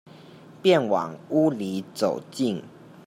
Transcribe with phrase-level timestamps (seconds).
[0.63, 2.63] 便往屋裡走進